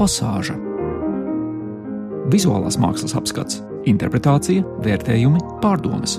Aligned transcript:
pasāža. 0.00 0.56
Vizuālās 2.32 2.78
mākslas 2.80 3.16
apskats, 3.18 3.60
interpretācija, 3.90 4.64
vērtējumi, 4.84 5.44
pārdomas. 5.60 6.18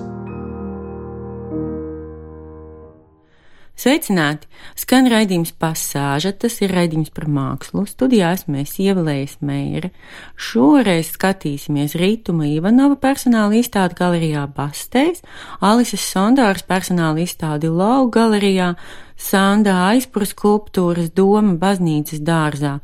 Sveicināti! 3.82 4.46
Skan 4.78 5.08
raidījums 5.10 5.56
pasāža, 5.58 6.36
tas 6.38 6.60
ir 6.62 6.70
raidījums 6.76 7.10
par 7.16 7.26
mākslu. 7.32 7.88
Studijā 7.90 8.30
esmu 8.36 8.60
es 8.62 8.76
ievēlējis 8.84 9.40
Meira. 9.48 9.90
Šoreiz 10.38 11.10
skatīsimies 11.16 11.96
Rītuma 11.98 12.46
Ivanova 12.52 13.00
personāla 13.02 13.58
izstādi 13.58 13.98
galerijā 13.98 14.44
Bastēs, 14.54 15.24
Alises 15.66 16.06
Sondāras 16.06 16.68
personāla 16.68 17.24
izstādi 17.24 17.72
Lau 17.74 18.06
galerijā, 18.14 18.76
Sandā 19.18 19.80
aizpura 19.88 20.30
skulptūras 20.30 21.10
Doma 21.18 21.58
baznīcas 21.58 22.22
dārzā. 22.22 22.78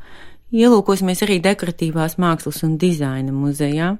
Ielūkosimies 0.48 1.20
arī 1.26 1.42
dekoratīvās 1.44 2.14
mākslas 2.16 2.62
un 2.64 2.78
dizaina 2.80 3.34
muzejā. 3.36 3.98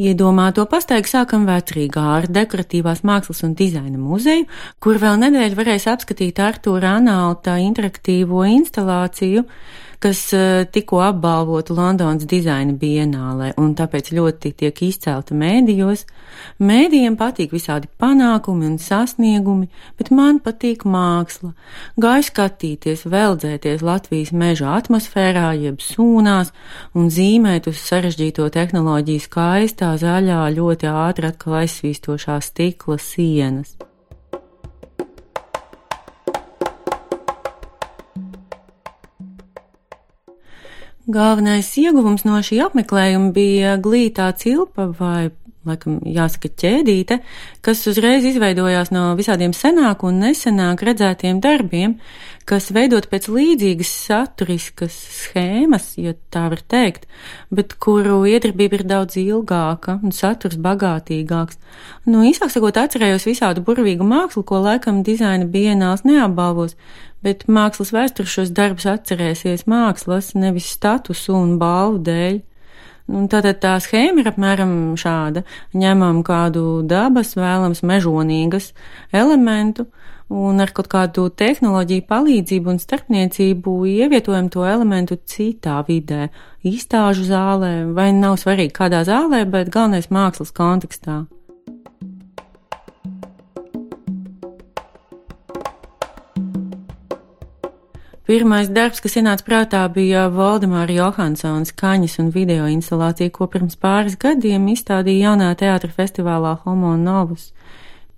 Iedomāto 0.00 0.64
pastaigu 0.64 1.10
sākam 1.10 1.42
vecrīgā 1.44 2.04
ar 2.14 2.28
dekoratīvās 2.32 3.02
mākslas 3.04 3.42
un 3.44 3.52
dizaina 3.58 3.98
muzeju, 4.00 4.46
kur 4.80 4.96
vēl 5.02 5.18
nedēļu 5.26 5.58
varēs 5.58 5.84
apskatīt 5.92 6.40
Artūra 6.40 6.94
Anauta 6.96 7.58
interaktīvo 7.60 8.46
instalāciju, 8.48 9.44
kas 10.00 10.32
eh, 10.32 10.64
tikko 10.72 11.02
apbalvota 11.04 11.74
Londonas 11.76 12.24
dizaina 12.28 12.72
bienālē 12.80 13.52
un 13.60 13.74
tāpēc 13.76 14.08
ļoti 14.16 14.54
tiek 14.62 14.82
izcelta 14.86 15.36
mēdījos. 15.36 16.06
Mēdījiem 16.64 17.18
patīk 17.20 17.52
visādi 17.52 17.90
panākumi 18.00 18.64
un 18.70 18.78
sasniegumi, 18.80 19.68
bet 20.00 20.12
man 20.14 20.40
patīk 20.40 20.86
māksla. 20.88 21.52
Gāju 22.00 22.28
skatīties, 22.30 23.04
veldzēties 23.12 23.84
Latvijas 23.84 24.32
meža 24.32 24.72
atmosfērā, 24.78 25.50
jeb 25.60 25.84
sūnās 25.84 26.54
un 26.96 27.12
zīmēt 27.12 27.68
uz 27.68 27.82
sarežģīto 27.84 28.48
tehnoloģiju 28.56 29.26
skaistā, 29.26 29.89
zaļā, 29.98 30.40
ļoti 30.54 30.88
ātri 30.90 31.30
atkal 31.30 31.60
aizsvīstošā 31.62 32.38
stikla 32.44 32.98
sienas. 33.00 33.76
Galvenais 41.10 41.66
ieguvums 41.80 42.22
no 42.22 42.38
šī 42.44 42.60
apmeklējuma 42.68 43.32
bija 43.34 43.74
glītā 43.82 44.28
cilpa 44.38 44.86
vai, 44.94 45.30
laikam, 45.68 45.98
jāsaka 46.08 46.48
ķēdīte, 46.62 47.18
kas 47.64 47.82
uzreiz 47.90 48.24
izveidojās 48.24 48.92
no 48.94 49.10
visādiem 49.18 49.52
senāk 49.56 50.04
un 50.08 50.22
nesenāk 50.22 50.84
redzētiem 50.88 51.42
darbiem, 51.44 51.98
kas 52.48 52.70
veidot 52.74 53.06
pēc 53.10 53.28
līdzīgas 53.30 53.90
saturiskas 54.06 54.96
schēmas, 55.20 55.92
ja 56.00 56.14
tā 56.32 56.46
var 56.52 56.64
teikt, 56.64 57.04
bet 57.52 57.76
kuru 57.82 58.22
iedarbība 58.30 58.80
ir 58.80 58.86
daudz 58.88 59.20
ilgāka 59.20 59.98
un 60.00 60.16
saturs 60.16 60.56
bagātīgāks. 60.60 61.60
Nu, 62.08 62.24
īsāk 62.26 62.50
sakot, 62.54 62.80
atcerējos 62.80 63.28
visādu 63.28 63.64
burvīgu 63.66 64.06
mākslu, 64.06 64.46
ko 64.48 64.62
laikam 64.64 65.04
dizaina 65.06 65.44
bienāls 65.44 66.06
neapbalvos, 66.08 66.74
bet 67.22 67.46
mākslas 67.52 67.92
vēstures 67.94 68.32
šos 68.32 68.54
darbus 68.56 68.88
atcerēsies 68.88 69.68
mākslas, 69.68 70.32
nevis 70.34 70.72
statusu 70.72 71.36
un 71.36 71.58
balvu 71.60 72.00
dēļ. 72.08 72.40
Un 73.10 73.26
tātad 73.30 73.58
tā 73.62 73.74
schēma 73.82 74.22
ir 74.22 74.28
apmēram 74.30 74.74
šāda. 75.00 75.42
Ņemam 75.74 76.20
kādu 76.26 76.82
dabas, 76.86 77.34
vēlams, 77.38 77.82
mežonīgas 77.82 78.70
elementu 79.10 79.88
un 80.30 80.62
ar 80.62 80.70
kaut 80.70 80.86
kādu 80.92 81.26
tehnoloģiju 81.34 82.06
palīdzību 82.06 82.70
un 82.70 82.78
starpniecību 82.78 83.74
ievietojam 83.90 84.46
to 84.54 84.62
elementu 84.62 85.18
citā 85.26 85.80
vidē, 85.88 86.28
izstāžu 86.62 87.26
zālē, 87.26 87.74
vai 87.96 88.12
nav 88.14 88.38
svarīgi 88.38 88.76
kādā 88.78 89.02
zālē, 89.08 89.42
bet 89.50 89.74
galvenais 89.74 90.06
mākslas 90.14 90.54
kontekstā. 90.54 91.24
Pirmais 98.30 98.68
darbs, 98.70 99.00
kas 99.02 99.16
ienāca 99.18 99.42
prātā, 99.42 99.78
bija 99.90 100.28
Valdemāra 100.30 100.94
Johansons 100.94 101.72
kaņas 101.74 102.12
un 102.22 102.28
video 102.30 102.68
instalācija, 102.70 103.32
ko 103.34 103.48
pirms 103.50 103.74
pāris 103.74 104.14
gadiem 104.22 104.68
izstādīja 104.70 105.32
jaunā 105.32 105.48
teātra 105.58 105.90
festivālā 105.96 106.52
Homo 106.62 106.92
Novus. 106.94 107.48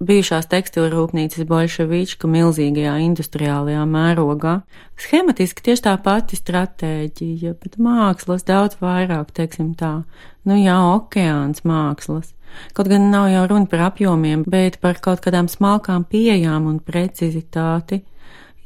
Bijušās 0.05 0.51
tekstila 0.53 0.91
rūpnīcas 0.93 1.49
bolševička 1.49 2.29
milzīgajā 2.29 2.99
industriālajā 3.07 3.87
mērogā. 3.89 4.59
Schematiski 5.01 5.65
tieši 5.71 5.87
tā 5.89 5.97
pati 6.05 6.37
stratēģija, 6.37 7.57
bet 7.65 7.81
mākslas 7.81 8.45
daudz 8.45 8.77
vairāk, 8.85 9.33
teiksim 9.33 9.73
tā. 9.81 10.03
Nu 10.45 10.61
jā, 10.61 10.77
okeāns 10.93 11.65
mākslas. 11.65 12.35
Kaut 12.77 12.93
gan 12.93 13.09
nav 13.09 13.33
jau 13.33 13.49
runa 13.49 13.65
par 13.65 13.89
apjomiem, 13.89 14.45
bet 14.45 14.77
par 14.85 15.01
kaut 15.01 15.25
kādām 15.25 15.49
smalkām 15.49 16.05
pieejām 16.05 16.69
un 16.69 16.83
precizitāti 16.85 18.05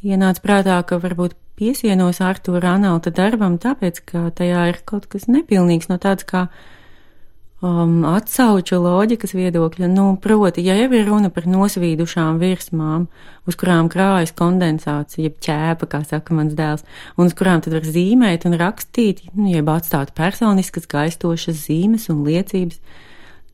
ienāca 0.06 0.42
prātā, 0.44 0.78
ka 0.86 1.00
varbūt 1.02 1.34
piesienos 1.56 2.20
Artūra 2.24 2.74
Analta 2.76 3.10
darbam, 3.14 3.56
tāpēc, 3.60 4.02
ka 4.08 4.28
tajā 4.36 4.68
ir 4.70 4.80
kaut 4.88 5.08
kas 5.12 5.26
nepilnīgs 5.30 5.88
no 5.90 5.96
tāds 6.02 6.26
kā 6.28 6.46
um, 7.64 8.02
atsauču 8.08 8.78
loģikas 8.82 9.32
viedokļa. 9.36 9.88
Nu, 9.92 10.08
proti, 10.22 10.64
ja 10.66 10.76
jau 10.76 10.90
ir 10.92 11.08
runa 11.08 11.30
par 11.32 11.48
nosvīdušām 11.48 12.40
virsmām, 12.42 13.08
uz 13.48 13.58
kurām 13.58 13.88
krājas 13.92 14.34
kondensācija, 14.36 15.30
jeb 15.30 15.40
ķēpa, 15.48 15.88
kā 15.94 16.02
saka 16.08 16.36
mans 16.36 16.56
dēls, 16.58 16.84
un 17.16 17.30
uz 17.30 17.36
kurām 17.38 17.64
tad 17.64 17.78
var 17.78 17.88
zīmēt 17.88 18.46
un 18.48 18.58
rakstīt, 18.60 19.24
nu, 19.34 19.48
jeb 19.54 19.72
atstāt 19.72 20.12
personiskas 20.16 20.88
gaistošas 20.92 21.66
zīmes 21.66 22.10
un 22.12 22.24
liecības, 22.28 22.80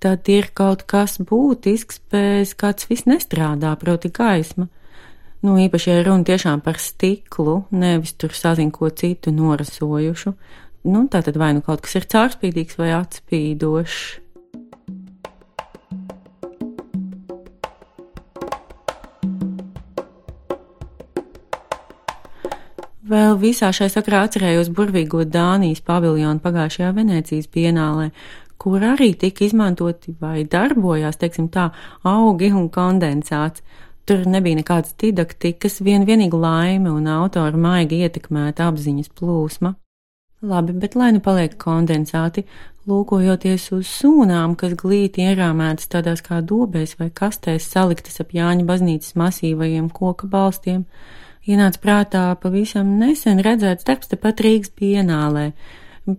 tad 0.02 0.26
ir 0.32 0.50
kaut 0.58 0.82
kas 0.90 1.20
būtisks, 1.22 2.02
bez 2.10 2.56
kāds 2.58 2.90
viss 2.90 3.06
nestrādā, 3.06 3.76
proti 3.78 4.10
gaisma. 4.10 4.66
Nu, 5.42 5.56
īpaši, 5.58 5.88
ja 5.91 6.03
runa 6.06 6.22
tiešām 6.22 6.60
par 6.62 6.76
stiklu, 6.78 7.64
nevis 7.75 8.12
tur 8.14 8.30
sazin 8.30 8.69
ko 8.70 8.92
citu 8.94 9.32
norasojušu, 9.34 10.30
nu, 10.86 11.00
tā 11.10 11.19
tad 11.26 11.34
vai 11.34 11.50
nu 11.56 11.64
kaut 11.66 11.82
kas 11.82 11.97
ir 11.98 12.06
caurspīdīgs 12.06 12.78
vai 12.78 12.92
atspīdošs. 12.94 14.22
Vēl 23.12 23.34
visā 23.42 23.75
šai 23.75 23.91
sakrā 23.91 24.22
atcerējos 24.28 24.70
burvīgo 24.72 25.26
Dānijas 25.26 25.82
paviljonu 25.82 26.38
pagājušajā 26.41 26.94
Venecijas 26.97 27.50
pienālē, 27.50 28.12
kur 28.62 28.86
arī 28.94 29.10
tika 29.19 29.42
izmantoti 29.44 30.14
vai 30.22 30.47
darbojās, 30.47 31.19
teiksim 31.19 31.50
tā, 31.50 31.72
augi 32.06 32.54
un 32.54 32.70
kondensāts. 32.70 33.66
Tur 34.02 34.24
nebija 34.26 34.58
nekādas 34.58 34.96
didaktikas, 34.98 35.78
vien 35.86 36.02
vienīgi 36.08 36.38
laime 36.38 36.90
un 36.90 37.06
autora 37.06 37.58
maigi 37.58 38.00
ietekmēta 38.02 38.66
apziņas 38.72 39.12
plūsma. 39.18 39.76
Labi, 40.42 40.74
bet 40.74 40.96
lai 40.98 41.12
nu 41.14 41.20
paliek 41.22 41.52
kondensāti, 41.54 42.42
lūkojoties 42.90 43.68
uz 43.76 43.86
sūnām, 43.86 44.56
kas 44.58 44.74
glīti 44.80 45.22
ierāmētas 45.28 45.86
tādās 45.92 46.22
kā 46.26 46.40
dobēs 46.42 46.96
vai 46.98 47.12
kastēs 47.14 47.68
saliktas 47.70 48.18
ap 48.24 48.34
Jāņa 48.34 48.66
baznīcas 48.66 49.14
masīvajiem 49.22 49.86
koka 49.94 50.26
balstiem, 50.32 50.82
ienāca 51.46 51.78
prātā 51.84 52.24
pavisam 52.42 52.96
nesen 52.98 53.38
redzēts 53.46 53.87
darbs 53.87 54.10
tepat 54.10 54.43
Rīgas 54.43 54.75
pienālē. 54.75 55.52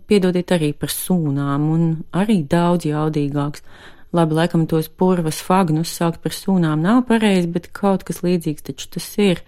Piedodiet 0.08 0.56
arī 0.56 0.72
par 0.72 0.96
sūnām 0.96 1.68
un 1.74 1.84
arī 2.16 2.46
daudz 2.48 2.88
jaudīgāks, 2.88 3.66
Labi, 4.14 4.36
laikam 4.38 4.68
tos 4.70 4.92
purvas 4.94 5.40
fagnus 5.42 5.90
saukt 5.98 6.22
par 6.22 6.36
sūnām 6.38 6.84
nav 6.86 7.00
pareizi, 7.10 7.48
bet 7.50 7.72
kaut 7.74 8.04
kas 8.06 8.22
līdzīgs 8.22 8.68
taču 8.68 8.92
tas 8.94 9.08
ir. 9.18 9.42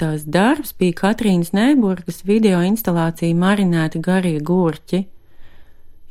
Tās 0.00 0.24
darbs 0.26 0.72
bija 0.74 0.96
Katrīnas 0.98 1.52
Neiburgas 1.54 2.24
video 2.26 2.58
instalācija 2.66 3.36
marinēti 3.38 4.00
garie 4.02 4.40
gurķi. 4.42 5.04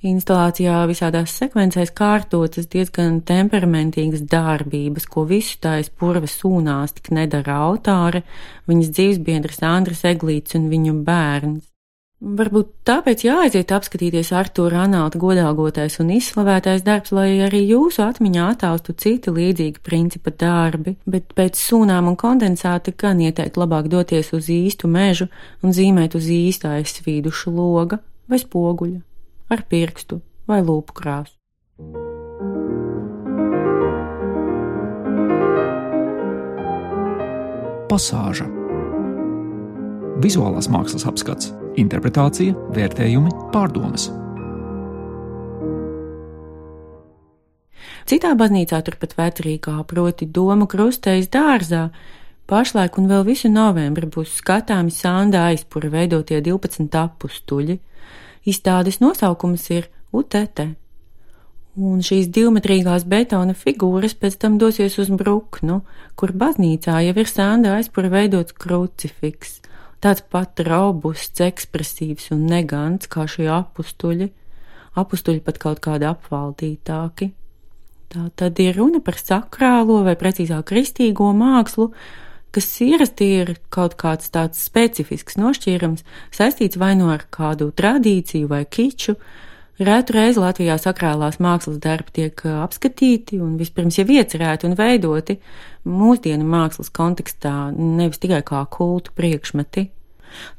Instalācijā 0.07 0.77
visādās 0.89 1.33
sekvencēs 1.37 1.91
kārtotas 1.97 2.69
diezgan 2.71 3.19
temperamentīgas 3.27 4.23
darbības, 4.31 5.05
ko 5.11 5.25
visu 5.29 5.59
tais 5.61 5.91
purva 5.91 6.31
sūnās 6.31 6.95
tik 6.95 7.11
nedara 7.13 7.59
autāre, 7.67 8.23
viņas 8.71 8.95
dzīvesbiedrs 8.95 9.61
Andris 9.67 10.05
Eglīts 10.07 10.55
un 10.57 10.71
viņu 10.71 10.95
bērns. 11.05 11.70
Varbūt 12.21 12.67
tāpēc 12.85 13.23
jāaiziet 13.25 13.71
apskatīties 13.73 14.27
Artūra 14.37 14.83
Anāta 14.83 15.17
godāgotais 15.17 15.95
un 16.03 16.11
izslavētais 16.13 16.83
darbs, 16.85 17.09
lai 17.17 17.39
arī 17.41 17.63
jūsu 17.65 18.03
atmiņā 18.05 18.43
attaustu 18.51 18.93
citi 18.93 19.31
līdzīgi 19.33 19.81
principa 19.81 20.29
darbi, 20.29 20.93
bet 21.09 21.33
pēc 21.33 21.57
sūnām 21.57 22.11
un 22.11 22.17
kondensāta 22.21 22.93
gan 22.93 23.23
ieteikt 23.25 23.57
labāk 23.57 23.89
doties 23.89 24.29
uz 24.37 24.51
īstu 24.53 24.85
mežu 24.85 25.31
un 25.65 25.73
zīmēt 25.73 26.13
uz 26.13 26.27
īstā 26.29 26.75
aizsvīduša 26.77 27.55
loga 27.55 27.97
vai 28.29 28.37
spoguļa 28.37 29.01
ar 29.49 29.65
pirkstu 29.65 30.19
vai 30.45 30.61
lūpu 30.61 30.93
krāsu. 31.01 31.33
Pasāža 37.89 38.45
Vizuālās 40.21 40.67
mākslas 40.69 41.07
apskats, 41.09 41.49
interpretācija, 41.79 42.55
vērtējumi, 42.75 43.31
pārdomas. 43.53 44.09
Citā 48.09 48.33
baznīcā 48.35 48.81
turpat 48.83 49.15
vecrīgā, 49.15 49.77
proti 49.87 50.27
Doma 50.27 50.67
krustejas 50.67 51.29
dārzā, 51.31 51.85
pašlaik 52.49 52.97
un 52.99 53.07
vēl 53.11 53.23
visu 53.29 53.51
novembri 53.51 54.09
būs 54.11 54.35
skatāmi 54.41 54.91
sānda 54.91 55.45
aizpura 55.51 55.93
veidotie 55.93 56.41
12 56.43 56.99
apustuļi. 57.05 57.79
Izstādes 58.49 58.99
nosaukums 58.99 59.69
ir 59.71 59.87
UTT 60.11 60.71
un 61.79 62.01
šīs 62.03 62.27
divmetrīgās 62.33 63.05
betona 63.07 63.55
figūras 63.55 64.15
pēc 64.19 64.37
tam 64.41 64.57
dosies 64.59 64.97
uz 64.99 65.09
Bruknu, 65.09 65.81
kur 66.19 66.33
baznīcā 66.35 66.99
jau 67.05 67.15
ir 67.15 67.29
sēnda 67.29 67.77
aizpura 67.77 68.11
veidots 68.11 68.55
krucifiks, 68.57 69.61
tāds 70.01 70.23
pat 70.33 70.61
robusts, 70.65 71.43
ekspresīvs 71.45 72.31
un 72.35 72.47
negants 72.49 73.09
kā 73.11 73.27
šie 73.29 73.47
apustuļi, 73.53 74.31
apustuļi 74.99 75.43
pat 75.45 75.61
kaut 75.61 75.83
kādi 75.83 76.09
apvaldītāki. 76.09 77.31
Tā 78.11 78.25
tad 78.35 78.59
ir 78.59 78.75
runa 78.75 78.99
par 78.99 79.15
sakrālo 79.21 80.01
vai 80.03 80.17
precīzāk 80.19 80.65
kristīgo 80.73 81.29
mākslu, 81.37 81.91
kas 82.51 82.67
ierasti 82.83 83.27
ir 83.39 83.53
kaut 83.71 83.95
kāds 83.99 84.33
tāds 84.33 84.59
specifisks 84.59 85.37
nošķīrums, 85.39 86.03
saistīts 86.35 86.79
vai 86.81 86.91
no 86.97 87.07
nu 87.07 87.13
ar 87.13 87.23
kādu 87.31 87.69
tradīciju 87.71 88.49
vai 88.51 88.65
kiču, 88.67 89.15
Rētu 89.81 90.13
reizi 90.13 90.37
Latvijā 90.37 90.75
sakrālās 90.77 91.39
mākslas 91.41 91.79
darbi 91.81 92.13
tiek 92.13 92.41
apskatīti 92.45 93.39
un 93.41 93.55
vispirms 93.57 93.95
jau 93.97 94.05
iecerēti 94.13 94.67
un 94.67 94.75
veidoti 94.77 95.39
mūsdienu 95.89 96.45
mākslas 96.45 96.91
kontekstā, 96.93 97.71
nevis 97.73 98.21
tikai 98.21 98.43
kā 98.45 98.59
kultu 98.69 99.13
priekšmeti. 99.17 99.87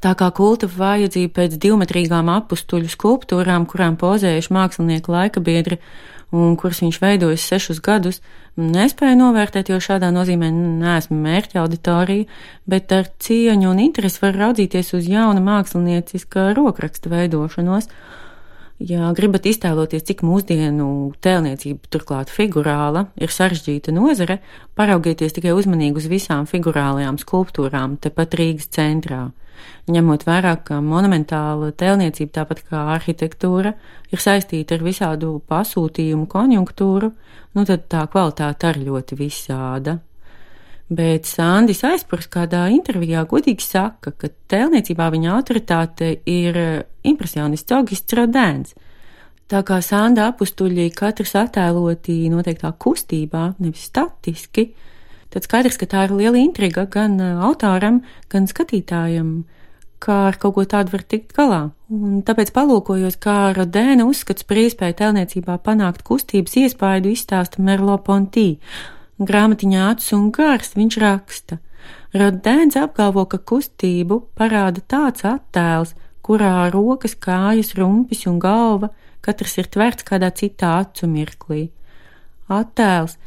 Tā 0.03 0.11
kā 0.19 0.27
kulta 0.35 0.67
vajadzība 0.67 1.37
pēc 1.37 1.55
divmetrīgām 1.55 2.27
apustuļu 2.33 2.91
skulptūrām, 2.91 3.63
kurām 3.69 3.95
pozējuši 4.01 4.53
mākslinieki 4.53 5.13
laika 5.15 5.43
biedri 5.45 5.79
un 6.33 6.57
kuras 6.59 6.81
viņš 6.83 6.97
veidojas 6.99 7.45
sešus 7.47 7.79
gadus, 7.85 8.19
nespēju 8.59 9.19
novērtēt, 9.21 9.69
jo 9.71 9.77
šādā 9.81 10.09
nozīmē 10.11 10.49
neesmu 10.51 11.15
mērķa 11.23 11.61
auditorija, 11.61 12.27
bet 12.67 12.91
ar 12.91 13.07
cieņu 13.23 13.71
un 13.71 13.79
interesi 13.85 14.19
var 14.25 14.35
raudzīties 14.41 14.91
uz 14.97 15.07
jauna 15.07 15.39
mākslinieciska 15.45 16.49
rokraksta 16.57 17.13
veidošanos 17.13 17.87
Ja 18.83 19.13
gribat 19.15 19.45
iztēloties, 19.47 20.03
cik 20.09 20.25
mūsdienu 20.27 21.13
tēlniecība, 21.23 21.87
turklāt 21.93 22.31
figurāla, 22.33 23.05
ir 23.15 23.31
sarežģīta 23.31 23.93
nozare, 23.95 24.41
paraugieties 24.75 25.37
tikai 25.37 25.53
uzmanīgi 25.55 26.01
uz 26.01 26.09
visām 26.11 26.49
figurālajām 26.49 27.15
skulptūrām 27.21 27.95
tepat 28.03 28.35
Rīgas 28.35 28.67
centrā. 28.75 29.29
Ņemot 29.87 30.27
vērā, 30.27 30.57
ka 30.67 30.81
monumentāla 30.83 31.71
tēlniecība, 31.79 32.33
tāpat 32.41 32.65
kā 32.67 32.83
arhitektūra, 32.97 33.71
ir 34.11 34.19
saistīta 34.19 34.75
ar 34.75 34.83
visādu 34.83 35.37
pasūtījumu 35.47 36.27
konjunktūru, 36.27 37.13
nu 37.55 37.67
tad 37.69 37.87
tā 37.87 38.03
kvalitāte 38.11 38.67
arī 38.73 38.89
ļoti 38.89 39.19
visāda. 39.23 40.01
Bet 40.91 41.29
Sandis 41.29 41.85
aizpurs 41.87 42.27
kādā 42.27 42.65
intervijā 42.75 43.23
godīgi 43.29 43.63
saka, 43.63 44.11
ka 44.11 44.27
tēlniecībā 44.51 45.07
viņa 45.13 45.37
autoritāte 45.37 46.17
ir 46.27 46.59
impresionists 47.07 47.73
Augists 47.75 48.15
Rodēns. 48.17 48.73
Tā 49.51 49.61
kā 49.67 49.79
Sanda 49.83 50.29
apustuļi 50.31 50.87
katrs 50.95 51.35
attēloti 51.37 52.23
noteiktā 52.31 52.71
kustībā, 52.79 53.53
nevis 53.59 53.89
statiski, 53.89 54.71
tad 55.33 55.45
skaidrs, 55.45 55.77
ka 55.77 55.89
tā 55.89 56.05
ir 56.07 56.15
liela 56.15 56.39
intriga 56.39 56.87
gan 56.89 57.19
autoram, 57.21 58.01
gan 58.31 58.47
skatītājam, 58.49 59.43
kā 60.03 60.17
ar 60.31 60.39
kaut 60.39 60.55
ko 60.55 60.65
tādu 60.69 60.95
var 60.95 61.03
tikt 61.05 61.35
galā. 61.35 61.61
Un 61.93 62.23
tāpēc 62.25 62.49
palūkojos, 62.55 63.19
kā 63.21 63.53
Rodēna 63.57 64.07
uzskats 64.09 64.47
par 64.47 64.63
iespēju 64.63 64.97
tēlniecībā 65.03 65.59
panākt 65.65 66.01
kustības 66.07 66.57
iespaidu 66.63 67.13
izstāsta 67.13 67.61
Merlo 67.61 67.99
Pontī 68.01 68.53
Grāmatiņā 69.21 69.89
acis 69.91 70.13
un 70.15 70.31
gars 70.33 70.73
viņš 70.73 70.97
raksta. 71.03 71.59
Rodēns 72.17 72.77
apgalvo, 72.79 73.25
ka 73.29 73.37
kustību 73.37 74.19
parāda 74.37 74.81
tāds 74.89 75.25
attēls, 75.27 75.93
kurā 76.23 76.69
rokas, 76.73 77.15
kājas, 77.19 77.73
rumpis 77.77 78.25
un 78.29 78.39
galva 78.39 78.89
katrs 79.23 79.57
ir 79.61 79.69
tverts 79.71 80.05
kādā 80.07 80.29
citā 80.35 80.77
acu 80.83 81.07
mirklī. 81.07 81.67
Attēls, 82.51 83.17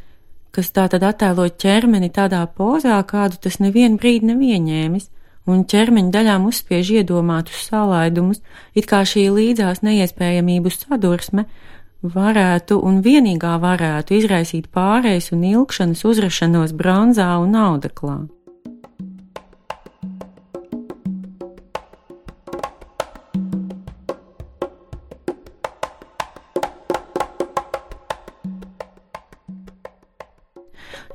kas 0.53 0.69
tātad 0.73 1.05
attēlo 1.05 1.47
ķermeni 1.49 2.09
tādā 2.13 2.43
pozā, 2.57 2.97
kādu 3.09 3.39
tas 3.41 3.59
nevienu 3.63 3.97
brīdi 4.01 4.29
nav 4.29 4.43
ieņēmis, 4.45 5.09
un 5.47 5.63
ķermeņa 5.71 6.13
daļām 6.13 6.47
uzspiež 6.49 6.91
iedomātus 7.01 7.65
salaidumus, 7.69 8.43
it 8.75 8.89
kā 8.89 9.03
šī 9.07 9.27
līdzās 9.33 9.83
neiespējamību 9.85 10.73
sadursme 10.73 11.47
varētu 12.03 12.77
un 12.85 13.01
vienīgā 13.05 13.55
varētu 13.63 14.19
izraisīt 14.19 14.69
pārejas 14.73 15.31
un 15.33 15.45
ilgšanas 15.49 16.03
uzrašanos 16.05 16.75
bronzā 16.77 17.31
un 17.41 17.57
audeklā. 17.57 18.19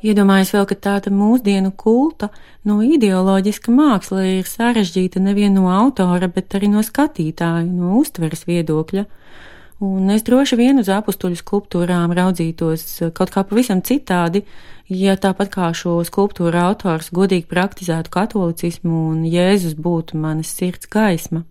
Iedomājos 0.02 0.50
vēl, 0.50 0.64
ka 0.66 0.74
tāda 0.82 1.12
mūsdienu 1.14 1.70
kulta, 1.78 2.32
no 2.66 2.80
ideoloģiska 2.82 3.70
māksla 3.70 4.24
ir 4.26 4.48
sarežģīta 4.50 5.22
nevien 5.22 5.54
no 5.54 5.68
autora, 5.70 6.26
bet 6.26 6.56
arī 6.58 6.72
no 6.72 6.82
skatītāja, 6.82 7.68
no 7.70 8.00
uztveres 8.00 8.42
viedokļa. 8.48 9.04
Un 9.82 10.10
es 10.14 10.26
droši 10.26 10.58
vien 10.58 10.82
uz 10.82 10.90
apstuļu 10.90 11.38
skulptūrām 11.38 12.14
raudzītos 12.18 12.84
eh, 13.02 13.14
kaut 13.14 13.30
kā 13.34 13.46
pavisam 13.46 13.82
citādi, 13.82 14.42
ja 14.90 15.14
tāpat 15.14 15.54
kā 15.54 15.70
šo 15.74 16.00
skulptūru 16.06 16.58
autors 16.58 17.10
godīgi 17.14 17.46
praktizētu 17.50 18.10
katolicismu 18.10 19.06
un 19.14 19.24
Jēzus 19.26 19.78
būtu 19.78 20.18
manas 20.18 20.50
sirds 20.50 20.90
gaisma. 20.90 21.46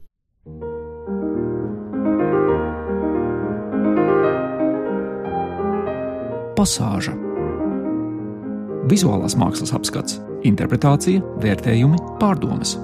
Pasāža 6.60 7.31
Vizuālās 8.90 9.36
mākslas 9.38 9.76
apskats, 9.78 10.18
interpretācija, 10.48 11.22
vērtējumi, 11.44 12.00
pārdomas. 12.22 12.78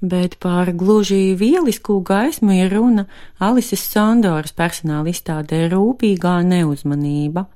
bet 0.00 0.36
par 0.38 0.72
gluži 0.76 1.34
vielisku 1.34 2.00
gaismu 2.04 2.52
ir 2.52 2.74
runa 2.74 3.06
Alises 3.38 3.80
Sandoras 3.80 4.52
personāla 4.52 5.10
izstādē 5.10 5.66
Rūpīgā 5.72 6.42
neuzmanība 6.46 7.46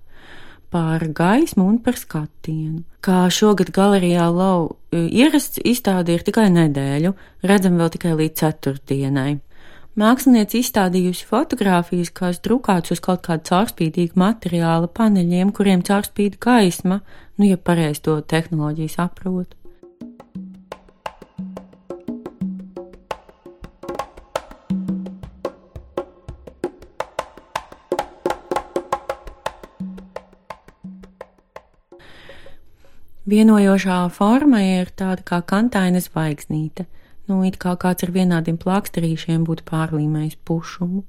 par 0.70 1.04
gaismu 1.04 1.66
un 1.66 1.78
par 1.82 1.98
skatienu. 1.98 2.84
Kā 3.02 3.26
šogad 3.32 3.72
galerijā 3.74 4.28
lau 4.30 4.78
ierasts 4.94 5.60
izstāde 5.66 6.14
ir 6.14 6.24
tikai 6.26 6.48
nedēļu, 6.54 7.12
redzam 7.42 7.78
vēl 7.80 7.90
tikai 7.96 8.14
līdz 8.22 8.42
ceturtdienai. 8.42 9.32
Mākslinieci 10.00 10.62
izstādījusi 10.62 11.26
fotogrāfijas, 11.28 12.08
kas 12.16 12.38
drukāts 12.40 12.94
uz 12.94 13.02
kaut 13.04 13.20
kāda 13.26 13.44
caurspīdīga 13.50 14.16
materiāla 14.16 14.88
paneļiem, 14.96 15.50
kuriem 15.52 15.82
caurspīd 15.84 16.38
gaisma, 16.40 17.02
nu, 17.36 17.44
ja 17.50 17.58
pareizi 17.60 18.06
to 18.06 18.14
tehnoloģiju 18.24 18.94
saprot. 18.94 19.52
Vienojošā 33.28 33.98
forma 34.16 34.62
ir 34.64 34.88
tāda 34.96 35.28
kā 35.28 35.42
kantaina 35.44 36.00
zvaigznīte, 36.00 36.88
nu 37.30 37.44
it 37.46 37.56
kā 37.62 37.76
kāds 37.80 38.04
ar 38.06 38.12
vienādiem 38.14 38.58
plāksterīšiem 38.60 39.46
būtu 39.48 39.66
pārlīmējis 39.70 40.40
pušumu. 40.44 41.04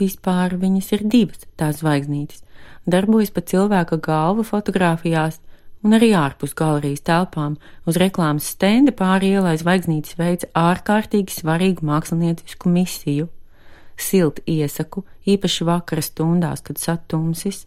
Vispār 0.00 0.56
viņas 0.56 0.88
ir 0.96 1.04
divas 1.12 1.44
tās 1.60 1.82
zvaigznītes, 1.82 2.40
darbojas 2.88 3.32
pa 3.36 3.44
cilvēka 3.44 4.00
galvu 4.00 4.46
fotografijās 4.48 5.38
un 5.84 5.96
arī 5.96 6.10
ārpus 6.16 6.54
galerijas 6.56 7.04
telpām 7.04 7.58
uz 7.88 7.98
reklāmas 8.00 8.48
stenda 8.54 8.94
pāri 8.96 9.34
ielai 9.36 9.56
zvaigznītes 9.60 10.16
veids 10.20 10.48
ārkārtīgi 10.56 11.36
svarīgu 11.36 11.84
māksliniecisku 11.88 12.72
misiju. 12.72 13.28
Silti 14.00 14.56
iesaku, 14.56 15.04
īpaši 15.28 15.68
vakara 15.68 16.04
stundās, 16.04 16.64
kad 16.64 16.80
satumsis. 16.80 17.66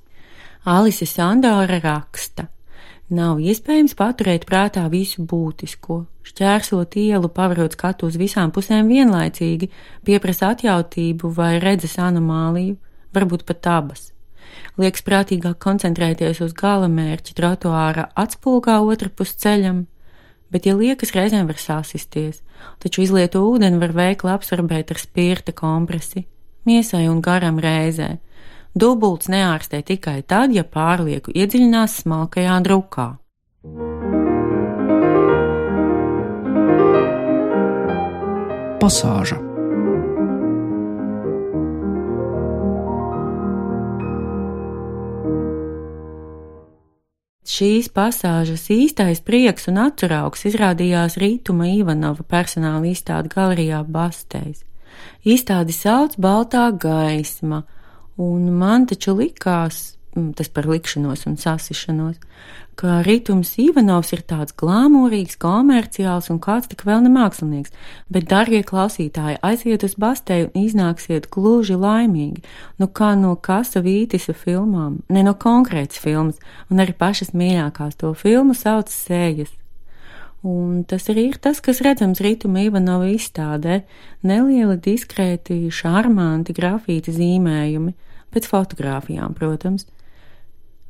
Alise 0.65 1.05
Sandora 1.05 1.77
raksta– 1.83 2.49
Nav 3.11 3.41
iespējams 3.43 3.97
paturēt 3.99 4.45
prātā 4.47 4.85
visu 4.87 5.25
būtisko. 5.27 6.05
Šķērsot 6.23 6.95
ielu, 6.95 7.27
pavarot 7.27 7.75
skatu 7.75 8.07
uz 8.07 8.15
visām 8.15 8.53
pusēm 8.55 8.87
vienlaicīgi, 8.87 9.67
pieprasa 10.07 10.53
atjautību 10.53 11.33
vai 11.35 11.57
redzes 11.59 11.97
anomāliju, 11.99 12.77
varbūt 13.13 13.43
pat 13.43 13.67
abas. 13.67 14.13
Liekas 14.79 15.03
prātīgāk 15.03 15.59
koncentrēties 15.59 16.39
uz 16.45 16.53
gala 16.55 16.87
mērķa 16.87 17.35
trotuāra 17.35 18.07
atspulgā 18.15 18.79
otrpus 18.81 19.35
ceļam, 19.35 19.83
bet, 20.53 20.65
ja 20.65 20.77
liekas, 20.77 21.11
reizēm 21.11 21.49
var 21.49 21.59
sasisties, 21.59 22.39
taču 22.79 23.03
izlieto 23.03 23.43
ūdeni 23.43 23.81
var 23.81 23.91
veikli 23.97 24.31
absorbēt 24.31 24.95
ar 24.95 25.01
spirta 25.01 25.51
kompresi, 25.51 26.23
miesai 26.65 27.09
un 27.11 27.19
garam 27.21 27.59
reizē. 27.59 28.15
Dubults 28.73 29.29
neārstē 29.29 29.83
tikai 29.85 30.23
tad, 30.25 30.53
ja 30.55 30.63
pārlieku 30.65 31.29
iedziļinās 31.37 31.99
smalkajā 32.01 32.57
drukā. 32.65 33.09
Pasāža 38.81 39.37
Šīs 47.53 47.91
pasāžas 47.93 48.65
īstais 48.73 49.19
prieks 49.21 49.69
un 49.69 49.77
atceraugs 49.83 50.47
izrādījās 50.49 51.19
Rītuma 51.21 51.67
Ivanova 51.69 52.25
personāla 52.25 52.89
izstāde 52.89 53.29
galerijā 53.29 53.83
Bastēs. 53.85 54.63
Izstādi 55.21 55.75
sauc 55.77 56.17
Baltā 56.17 56.65
gaisma, 56.73 57.61
un 58.17 58.49
man 58.57 58.87
taču 58.89 59.15
likās, 59.17 59.93
Mm, 60.15 60.33
tas 60.37 60.49
par 60.49 60.67
likšanos 60.69 61.25
un 61.25 61.37
sasišanos, 61.41 62.19
ka 62.77 62.99
ritms 63.01 63.55
Ivanovs 63.57 64.11
ir 64.13 64.21
tāds 64.29 64.53
glāmurīgs, 64.53 65.39
komerciāls 65.41 66.29
un 66.29 66.37
kāds 66.43 66.69
tik 66.69 66.83
vēl 66.85 67.01
ne 67.01 67.09
mākslinieks, 67.13 67.73
bet, 68.13 68.27
darbie 68.29 68.61
klausītāji, 68.61 69.39
aiziet 69.41 69.85
uz 69.87 69.97
bastēju 69.97 70.51
un 70.51 70.67
iznāksiet 70.67 71.25
gluži 71.33 71.79
laimīgi, 71.81 72.45
nu 72.77 72.89
kā 72.93 73.15
no 73.17 73.33
kasa 73.33 73.81
vītisa 73.81 74.37
filmām, 74.37 75.01
ne 75.09 75.25
no 75.25 75.33
konkrētas 75.33 75.97
filmas, 76.05 76.37
un 76.69 76.85
arī 76.85 76.93
pašas 76.93 77.33
mīļākās 77.33 77.97
to 77.97 78.13
filmu 78.13 78.53
sauc 78.53 78.93
sējas. 78.93 79.49
Un 80.43 80.81
tas 80.83 81.05
arī 81.07 81.29
ir 81.31 81.37
tas, 81.39 81.61
kas 81.63 81.79
redzams 81.85 82.19
Rītuma 82.19 82.65
Ivanova 82.65 83.07
izstādē- 83.07 83.83
nelieli, 84.29 84.75
diskrēti, 84.75 85.71
šarmanti 85.71 86.51
grafīti 86.51 87.15
zīmējumi, 87.15 87.93
pēc 88.33 88.49
fotografijām, 88.51 89.33
protams. 89.33 89.85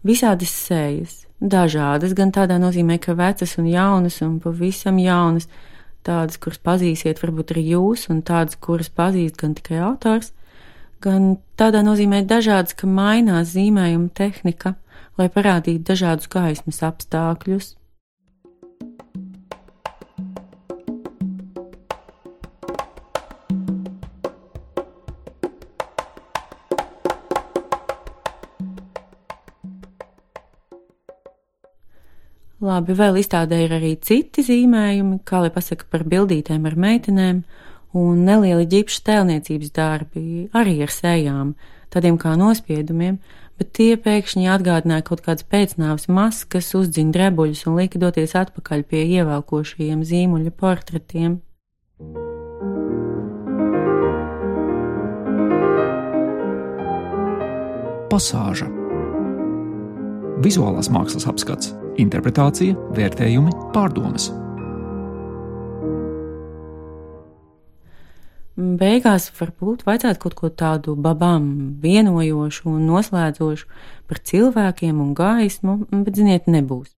Visādas 0.04 0.50
sejas, 0.50 1.28
dažādas, 1.40 2.16
gan 2.16 2.32
tādā 2.32 2.58
nozīmē, 2.58 3.00
ka 3.00 3.14
vecas 3.14 3.58
un 3.60 3.68
jaunas 3.70 4.22
un 4.22 4.40
pavisam 4.40 4.98
jaunas, 4.98 5.48
tādas, 6.04 6.40
kuras 6.42 6.58
pazīsiet 6.58 7.22
varbūt 7.22 7.54
arī 7.54 7.68
jūs, 7.76 8.10
un 8.10 8.24
tādas, 8.24 8.58
kuras 8.60 8.90
pazīst 8.90 9.38
gan 9.38 9.54
tikai 9.54 9.78
autors, 9.86 10.32
gan 11.00 11.38
tādā 11.60 11.84
nozīmē 11.86 12.26
dažādas, 12.26 12.74
ka 12.74 12.88
mainās 12.88 13.54
zīmējuma 13.54 14.10
tehnika, 14.18 14.76
lai 15.18 15.30
parādītu 15.30 15.84
dažādus 15.94 16.28
gaismas 16.28 16.82
apstākļus. 16.82 17.76
Labi, 32.74 32.96
vēl 32.98 33.20
izstādē 33.22 33.60
ir 33.68 33.74
arī 33.76 33.92
citi 34.02 34.42
zīmējumi, 34.48 35.20
kā 35.28 35.44
lai 35.44 35.52
pasaka 35.54 35.86
par 35.94 36.08
bildītēm 36.10 36.64
ar 36.66 36.74
meitenēm, 36.80 37.44
un 37.94 38.24
nelieli 38.26 38.66
ģipšu 38.72 39.04
tēlniecības 39.06 39.74
darbi, 39.76 40.24
arī 40.58 40.80
ar 40.82 40.94
sējām, 40.94 41.52
tādiem 41.94 42.18
kā 42.18 42.34
nospiedumiem, 42.40 43.20
bet 43.62 43.70
tie 43.78 43.92
pēkšņi 44.02 44.50
atgādināja 44.56 45.06
kaut 45.06 45.22
kādas 45.26 45.46
pēcnāvas 45.54 46.10
maskas, 46.10 46.72
uzdziņa 46.80 47.14
drebuļus 47.14 47.62
un 47.70 47.78
lika 47.78 48.02
doties 48.02 48.34
atpakaļ 48.42 48.88
pie 48.90 49.06
ievelkošajiem 49.20 50.02
zīmuļa 50.10 50.56
portretiem. 50.58 51.38
Pasāža 58.10 58.66
Vizuālās 60.44 60.90
mākslas 60.92 61.30
apskats 61.30 61.72
interpretācija, 62.02 62.78
vērtējumi, 62.96 63.54
pārdomas. 63.76 64.32
Beigās 68.54 69.32
varbūt 69.34 69.82
vajadzētu 69.88 70.22
kaut 70.22 70.36
ko 70.38 70.50
tādu 70.54 70.94
babām 70.94 71.46
vienojošu 71.82 72.70
un 72.70 72.84
noslēdzošu 72.86 73.66
par 74.10 74.22
cilvēkiem 74.30 75.00
un 75.02 75.16
gaismu, 75.18 75.80
bet, 75.90 76.14
ziniet, 76.20 76.46
nebūs. 76.46 76.92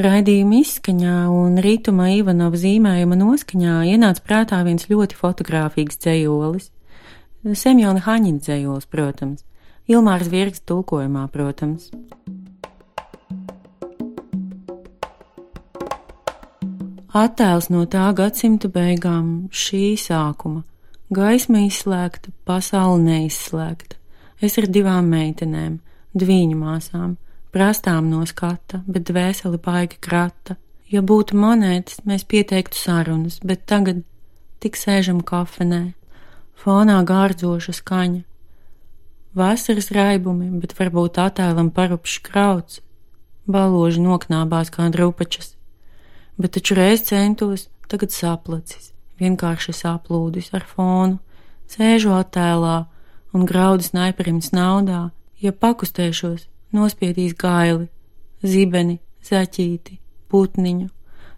Raidījuma 0.00 0.62
izskaņā 0.62 1.14
un 1.28 1.58
rituma 1.60 2.06
Ivanova 2.14 2.56
zīmējuma 2.56 3.18
noskaņā 3.20 3.74
ienāca 3.90 4.22
prātā 4.24 4.62
viens 4.64 4.86
ļoti 4.88 5.18
fotografīgs 5.18 6.00
dzējolis. 6.00 6.70
Semjona 7.44 8.00
Haņina 8.06 8.40
dzējolis, 8.40 8.88
protams, 8.88 9.44
Ilmārs 9.92 10.32
Virgs 10.32 10.64
tulkojumā, 10.64 11.26
protams. 11.34 11.90
Attēls 17.12 17.68
no 17.68 17.84
tā 17.84 18.08
gadsimta 18.16 18.72
beigām, 18.72 19.50
šī 19.52 19.98
sākuma. 20.00 20.62
Gaisma 21.12 21.66
izslēgta, 21.66 22.32
pasaule 22.48 23.02
neizslēgta. 23.04 24.00
Es 24.40 24.56
ar 24.56 24.70
divām 24.72 25.12
meitenēm, 25.12 25.82
dviņu 26.16 26.56
māsām 26.56 27.18
prastām 27.54 28.10
no 28.10 28.24
skata, 28.26 28.82
bet 28.86 29.08
dvēseli 29.10 29.60
baigi 29.62 29.98
krata. 30.00 30.56
Ja 30.90 31.02
būtu 31.06 31.38
monētas, 31.38 32.02
mēs 32.06 32.26
pieteiktu 32.26 32.78
sarunas, 32.78 33.38
bet 33.46 33.62
tagad 33.70 34.02
tik 34.60 34.76
sēžam 34.76 35.20
kafenē, 35.22 35.92
fonā 36.58 36.98
gārdzoša 37.06 37.76
skaņa. 37.78 38.22
Vasaras 39.38 39.92
raibumi, 39.94 40.48
bet 40.58 40.74
varbūt 40.74 41.20
attēlam 41.22 41.70
parupšs 41.70 42.18
krauts, 42.26 42.80
baloži 43.46 44.02
noknābās 44.02 44.72
kā 44.74 44.88
drupačas, 44.90 45.54
bet 46.38 46.56
taču 46.58 46.74
reiz 46.78 47.06
centos, 47.06 47.68
tagad 47.86 48.10
saplacis, 48.10 48.90
vienkārši 49.22 49.76
saplūdis 49.78 50.50
ar 50.58 50.66
fonu, 50.66 51.20
sēžu 51.70 52.10
attēlā 52.18 52.76
un 53.30 53.46
graudu 53.46 53.86
snaiperim 53.86 54.42
naudā, 54.50 55.10
ja 55.38 55.54
pakustēšos, 55.54 56.49
nospiedīs 56.76 57.34
gaili, 57.38 57.88
zibeni, 58.42 58.98
zaķīti, 59.26 59.98
putniņu. 60.30 60.88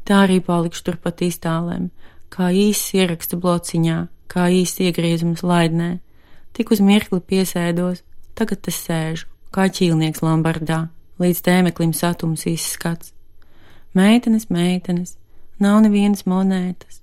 Tā 0.06 0.24
arī 0.26 0.40
palikšu 0.42 0.86
turpat 0.88 1.22
iztālēm, 1.22 1.90
kā 2.32 2.50
īsts 2.50 2.94
ieraksta 2.98 3.38
blociņā, 3.38 3.98
kā 4.32 4.48
īsts 4.50 4.82
iegriezums 4.86 5.44
laidnē. 5.46 5.98
Tik 6.52 6.72
uz 6.74 6.82
mirkli 6.84 7.20
piesēdos, 7.20 8.02
tagad 8.38 8.68
es 8.68 8.80
sēžu, 8.86 9.28
kā 9.54 9.68
ķīlnieks 9.68 10.24
Lombardā, 10.24 10.86
līdz 11.22 11.44
tēmeklim 11.46 11.92
satums 11.96 12.46
izskats. 12.50 13.12
Meitenes, 13.94 14.48
meitenes, 14.48 15.16
nav 15.60 15.82
nevienas 15.84 16.24
monētas, 16.26 17.01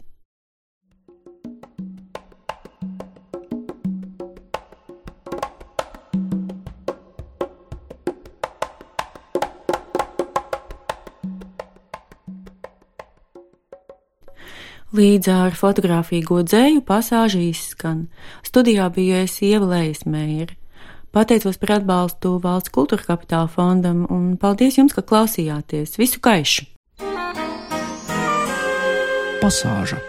Līdz 14.90 15.28
ar 15.30 15.54
fotografiju 15.54 16.42
dzēju 16.50 16.82
pasāžu 16.82 17.44
izskan. 17.46 18.08
Studijā 18.42 18.88
bija 18.90 19.22
es 19.22 19.38
ievēlējis 19.46 20.08
mēri. 20.10 20.58
Pateicos 21.14 21.62
par 21.62 21.76
atbalstu 21.78 22.36
valsts 22.42 22.74
kultūra 22.74 23.06
kapitāla 23.06 23.50
fondam 23.54 24.08
un 24.10 24.36
paldies 24.42 24.78
jums, 24.82 24.94
ka 24.98 25.06
klausījāties. 25.06 25.98
Visu 26.02 26.22
gaišu! 26.22 26.66
Pasāža 29.40 30.02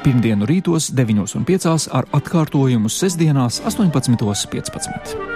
Pirmdienu 0.00 0.48
rītos 0.48 0.88
9.5 0.96 1.90
ar 1.92 2.08
atkārtojumu 2.16 2.88
sestdienās 2.88 3.60
18.15. 3.68 5.29